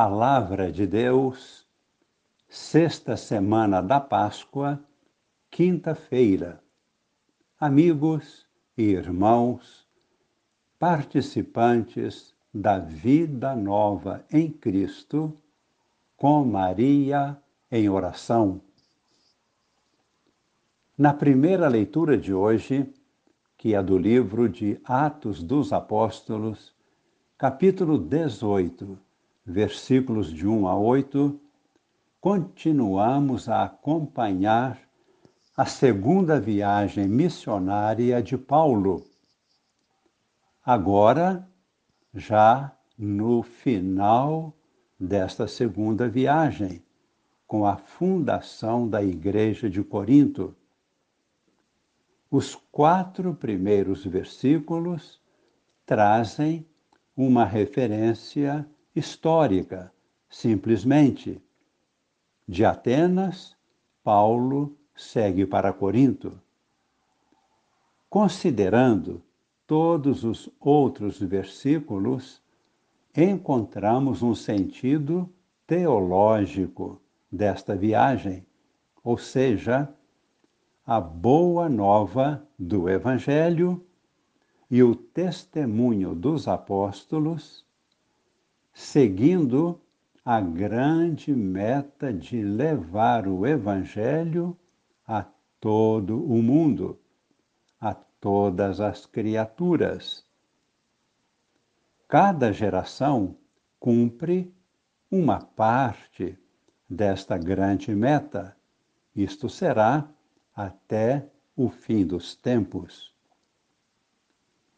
[0.00, 1.66] Palavra de Deus,
[2.48, 4.80] sexta semana da Páscoa,
[5.50, 6.62] quinta-feira.
[7.58, 9.88] Amigos e irmãos,
[10.78, 15.36] participantes da vida nova em Cristo,
[16.16, 17.36] com Maria
[17.68, 18.60] em oração.
[20.96, 22.88] Na primeira leitura de hoje,
[23.56, 26.72] que é do livro de Atos dos Apóstolos,
[27.36, 29.07] capítulo 18,
[29.48, 31.40] versículos de 1 a 8,
[32.20, 34.78] continuamos a acompanhar
[35.56, 39.06] a segunda viagem missionária de Paulo.
[40.62, 41.48] Agora,
[42.12, 44.54] já no final
[45.00, 46.84] desta segunda viagem,
[47.46, 50.54] com a fundação da Igreja de Corinto.
[52.30, 55.18] Os quatro primeiros versículos
[55.86, 56.66] trazem
[57.16, 59.92] uma referência histórica,
[60.28, 61.40] simplesmente.
[62.46, 63.56] De Atenas,
[64.02, 66.40] Paulo segue para Corinto.
[68.08, 69.22] Considerando
[69.66, 72.42] todos os outros versículos,
[73.14, 75.30] encontramos um sentido
[75.66, 78.46] teológico desta viagem,
[79.04, 79.92] ou seja,
[80.86, 83.84] a boa nova do Evangelho
[84.70, 87.67] e o testemunho dos apóstolos
[88.78, 89.82] seguindo
[90.24, 94.56] a grande meta de levar o Evangelho
[95.04, 95.26] a
[95.58, 96.96] todo o mundo,
[97.80, 100.24] a todas as criaturas.
[102.06, 103.36] Cada geração
[103.80, 104.54] cumpre
[105.10, 106.38] uma parte
[106.88, 108.56] desta grande meta.
[109.12, 110.08] Isto será
[110.54, 113.12] até o fim dos tempos.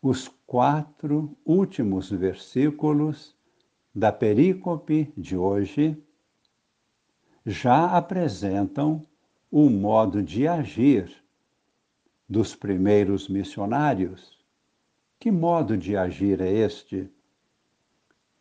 [0.00, 3.36] Os quatro últimos versículos
[3.94, 6.02] da perícope de hoje
[7.44, 9.02] já apresentam
[9.50, 11.12] o modo de agir
[12.28, 14.40] dos primeiros missionários.
[15.18, 17.10] Que modo de agir é este?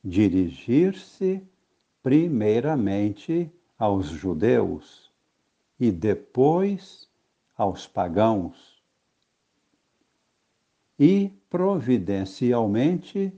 [0.03, 1.43] Dirigir-se
[2.01, 5.11] primeiramente aos judeus
[5.79, 7.09] e depois
[7.57, 8.81] aos pagãos.
[10.97, 13.33] E providencialmente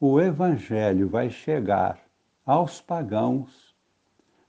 [0.00, 2.00] o Evangelho vai chegar
[2.46, 3.74] aos pagãos,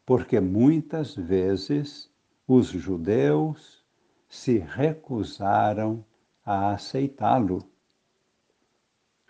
[0.06, 2.12] porque muitas vezes
[2.48, 3.84] os judeus
[4.28, 6.06] se recusaram
[6.46, 7.68] a aceitá-lo.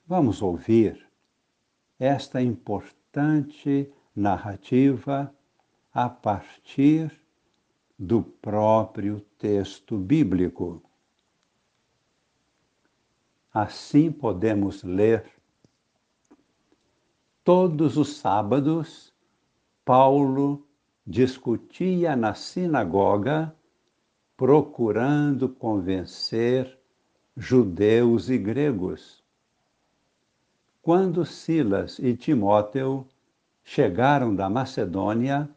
[0.06, 1.08] Vamos ouvir
[1.98, 5.34] esta importante narrativa
[5.94, 7.12] a partir
[7.98, 10.82] do próprio texto bíblico.
[13.54, 15.39] Assim podemos ler
[17.52, 19.12] Todos os sábados,
[19.84, 20.68] Paulo
[21.04, 23.52] discutia na sinagoga,
[24.38, 26.78] procurando convencer
[27.36, 29.24] judeus e gregos.
[30.80, 33.04] Quando Silas e Timóteo
[33.64, 35.50] chegaram da Macedônia,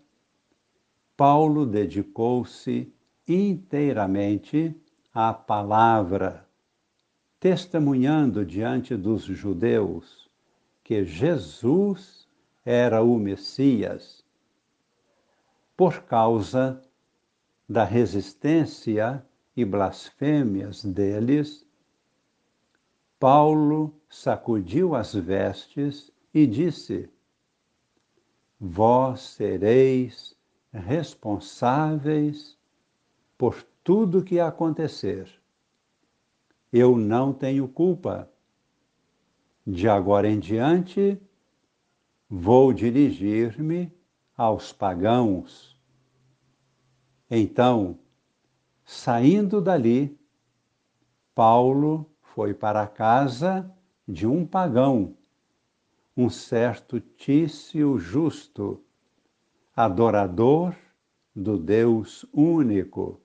[1.15, 2.91] Paulo dedicou-se
[3.29, 4.75] inteiramente
[5.13, 6.49] à palavra,
[7.39, 10.22] testemunhando diante dos judeus
[10.93, 12.29] que Jesus
[12.67, 14.23] era o Messias
[15.75, 16.83] por causa
[17.67, 19.25] da resistência
[19.57, 21.67] e blasfêmias deles,
[23.19, 27.09] Paulo sacudiu as vestes e disse:
[28.61, 30.37] Vós sereis
[30.71, 32.59] responsáveis
[33.39, 35.27] por tudo que acontecer.
[36.71, 38.31] Eu não tenho culpa
[39.67, 41.21] de agora em diante,
[42.29, 43.93] vou dirigir-me
[44.37, 45.79] aos pagãos.
[47.31, 47.99] Então,
[48.85, 50.19] saindo dali,
[51.35, 53.71] Paulo foi para a casa
[54.07, 55.17] de um pagão,
[56.17, 58.83] um certo Tício justo,
[59.75, 60.75] adorador
[61.35, 63.21] do Deus único,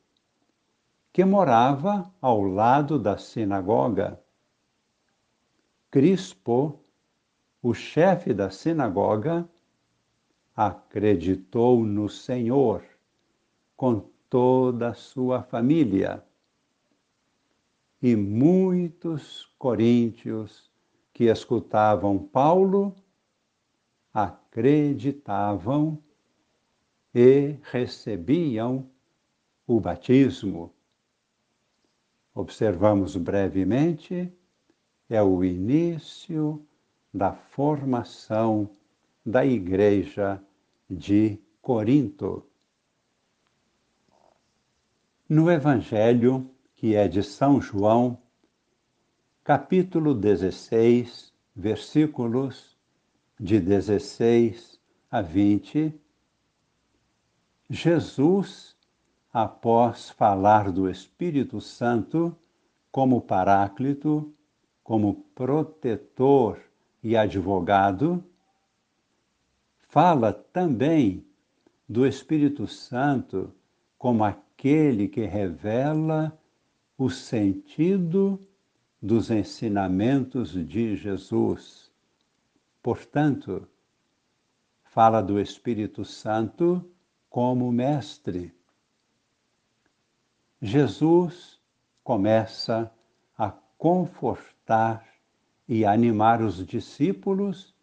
[1.12, 4.22] que morava ao lado da sinagoga.
[5.98, 6.80] Crispo,
[7.60, 9.50] o chefe da sinagoga,
[10.56, 12.84] acreditou no Senhor
[13.76, 16.24] com toda a sua família.
[18.00, 20.70] E muitos coríntios
[21.12, 22.96] que escutavam Paulo
[24.14, 25.98] acreditavam
[27.12, 28.88] e recebiam
[29.66, 30.72] o batismo.
[32.36, 34.32] Observamos brevemente
[35.10, 36.66] é o início
[37.14, 38.70] da formação
[39.26, 40.42] da Igreja
[40.90, 42.46] de Corinto.
[45.28, 48.18] No Evangelho, que é de São João,
[49.44, 52.78] capítulo 16, versículos
[53.40, 54.80] de 16
[55.10, 55.94] a 20,
[57.70, 58.76] Jesus,
[59.34, 62.36] após falar do Espírito Santo
[62.92, 64.34] como Paráclito,
[64.88, 66.62] como protetor
[67.04, 68.24] e advogado,
[69.90, 71.26] fala também
[71.90, 73.54] do Espírito Santo
[73.98, 76.32] como aquele que revela
[76.98, 78.40] o sentido
[79.02, 81.92] dos ensinamentos de Jesus.
[82.82, 83.68] Portanto,
[84.86, 86.82] fala do Espírito Santo
[87.30, 88.54] como mestre.
[90.62, 91.60] Jesus
[92.06, 92.90] começa
[93.38, 94.56] a confortar
[95.68, 97.76] e animar os discípulos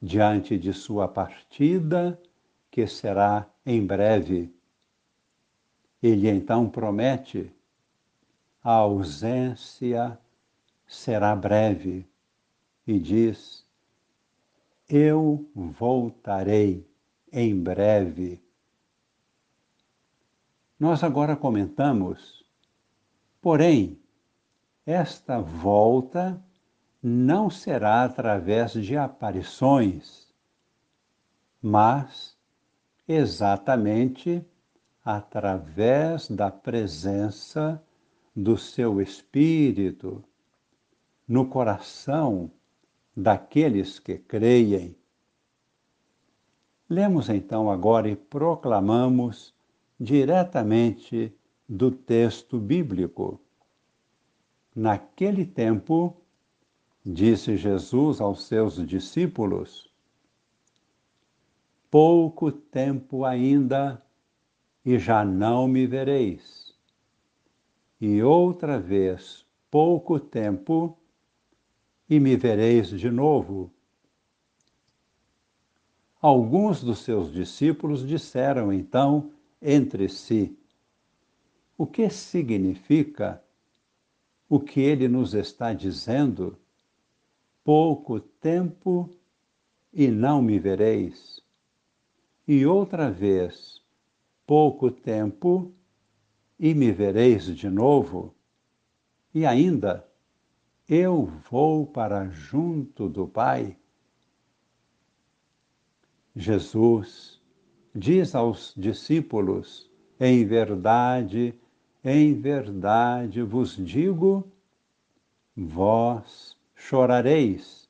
[0.00, 2.20] diante de sua partida,
[2.70, 4.54] que será em breve.
[6.02, 7.50] Ele então promete:
[8.62, 10.18] a ausência
[10.86, 12.06] será breve,
[12.86, 13.66] e diz:
[14.88, 16.86] Eu voltarei
[17.32, 18.42] em breve.
[20.78, 22.44] Nós agora comentamos,
[23.40, 23.98] porém,
[24.86, 26.42] esta volta
[27.02, 30.28] não será através de aparições,
[31.60, 32.36] mas
[33.06, 34.44] exatamente
[35.04, 37.82] através da presença
[38.34, 40.24] do seu Espírito
[41.28, 42.50] no coração
[43.16, 44.96] daqueles que creem.
[46.88, 49.54] Lemos então agora e proclamamos
[49.98, 51.34] diretamente
[51.68, 53.40] do texto bíblico.
[54.74, 56.24] Naquele tempo,
[57.06, 59.92] Disse Jesus aos seus discípulos:
[61.90, 64.02] Pouco tempo ainda
[64.82, 66.74] e já não me vereis.
[68.00, 70.98] E outra vez, pouco tempo
[72.08, 73.70] e me vereis de novo.
[76.22, 79.30] Alguns dos seus discípulos disseram então
[79.60, 80.58] entre si:
[81.76, 83.43] O que significa
[84.48, 86.58] o que ele nos está dizendo?
[87.64, 89.10] pouco tempo
[89.90, 91.42] e não me vereis.
[92.46, 93.82] E outra vez,
[94.46, 95.72] pouco tempo
[96.60, 98.34] e me vereis de novo.
[99.32, 100.06] E ainda,
[100.86, 103.76] eu vou para junto do Pai.
[106.36, 107.40] Jesus
[107.94, 109.90] diz aos discípulos:
[110.20, 111.58] Em verdade,
[112.04, 114.46] em verdade vos digo,
[115.56, 117.88] vós chorareis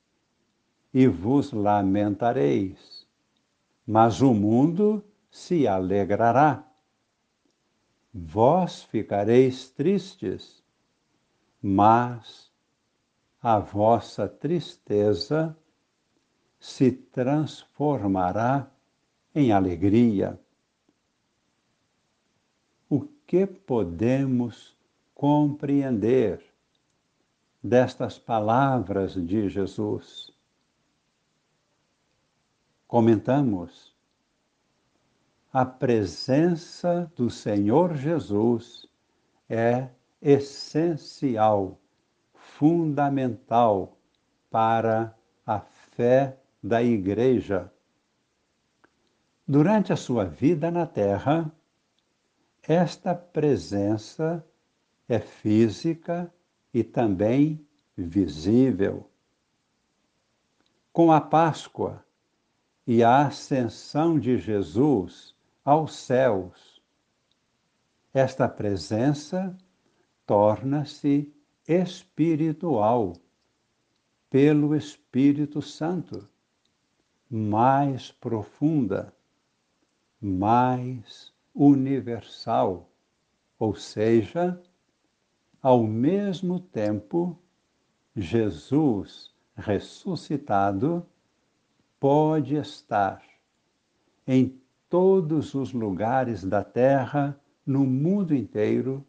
[0.92, 3.06] e vos lamentareis,
[3.84, 6.64] mas o mundo se alegrará.
[8.14, 10.62] Vós ficareis tristes,
[11.60, 12.52] mas
[13.42, 15.56] a vossa tristeza
[16.60, 18.70] se transformará
[19.34, 20.38] em alegria.
[23.26, 24.76] Que podemos
[25.14, 26.44] compreender
[27.62, 30.32] destas palavras de Jesus.
[32.86, 33.94] Comentamos
[35.54, 38.88] a presença do Senhor Jesus
[39.48, 39.88] é
[40.20, 41.78] essencial,
[42.34, 43.96] fundamental
[44.50, 45.16] para
[45.46, 47.72] a fé da Igreja.
[49.46, 51.48] Durante a sua vida na Terra,
[52.66, 54.44] esta presença
[55.08, 56.32] é física
[56.72, 57.66] e também
[57.96, 59.08] visível.
[60.92, 62.04] Com a Páscoa
[62.86, 66.82] e a ascensão de Jesus aos céus,
[68.12, 69.56] esta presença
[70.26, 71.32] torna-se
[71.66, 73.14] espiritual
[74.30, 76.28] pelo Espírito Santo,
[77.30, 79.14] mais profunda,
[80.20, 82.90] mais universal,
[83.58, 84.60] ou seja,
[85.62, 87.38] ao mesmo tempo,
[88.16, 91.06] Jesus ressuscitado
[92.00, 93.22] pode estar
[94.26, 99.04] em todos os lugares da terra, no mundo inteiro,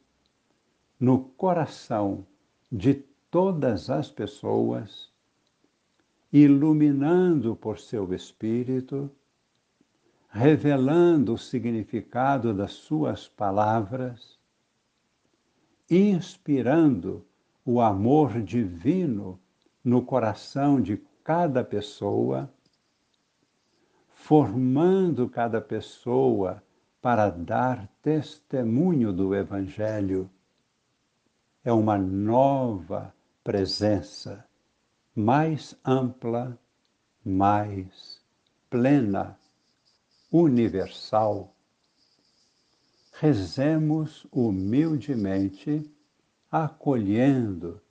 [1.00, 2.26] no coração
[2.72, 2.94] de
[3.30, 5.12] todas as pessoas,
[6.32, 9.12] iluminando por seu Espírito,
[10.36, 14.38] revelando o significado das suas palavras
[15.90, 17.26] inspirando
[17.64, 19.40] o amor divino
[19.84, 22.52] no coração de cada pessoa
[24.10, 26.62] formando cada pessoa
[27.00, 30.28] para dar testemunho do Evangelho.
[31.64, 33.14] É uma nova
[33.44, 34.44] presença,
[35.16, 36.58] mais ampla,
[37.24, 38.20] mais
[38.68, 39.38] plena,
[40.36, 41.56] universal.
[43.14, 45.90] Rezemos humildemente,
[46.52, 47.82] acolhendo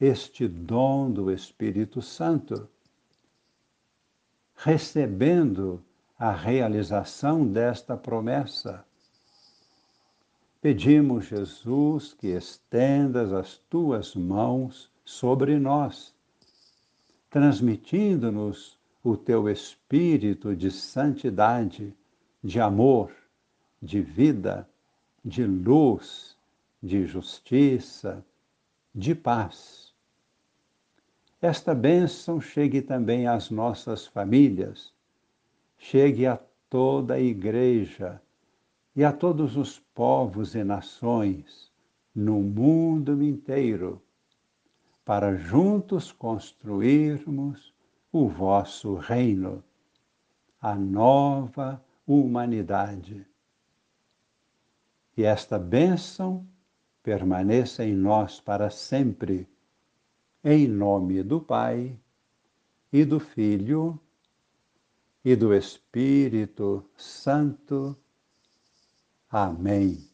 [0.00, 2.68] este dom do Espírito Santo,
[4.54, 5.84] recebendo
[6.18, 8.84] a realização desta promessa.
[10.60, 16.14] Pedimos, Jesus, que estendas as tuas mãos sobre nós,
[17.28, 21.94] transmitindo-nos o teu espírito de santidade,
[22.42, 23.12] de amor,
[23.80, 24.68] de vida,
[25.24, 26.36] de luz,
[26.82, 28.24] de justiça,
[28.94, 29.92] de paz.
[31.40, 34.92] Esta bênção chegue também às nossas famílias
[35.82, 36.38] chegue a
[36.70, 38.22] toda a Igreja
[38.94, 41.72] e a todos os povos e nações
[42.14, 44.00] no mundo inteiro,
[45.04, 47.71] para juntos construirmos
[48.12, 49.64] o vosso reino,
[50.60, 53.26] a nova humanidade.
[55.16, 56.46] E esta bênção
[57.02, 59.48] permaneça em nós para sempre,
[60.44, 61.98] em nome do Pai
[62.92, 63.98] e do Filho
[65.24, 67.96] e do Espírito Santo.
[69.30, 70.11] Amém.